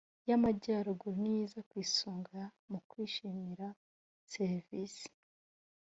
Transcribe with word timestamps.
y 0.27 0.31
amajyaruguru 0.37 1.17
niyo 1.21 1.41
iza 1.45 1.61
ku 1.69 1.75
isonga 1.85 2.41
mu 2.69 2.79
kwishimira 2.89 3.67
serivisi 4.33 5.07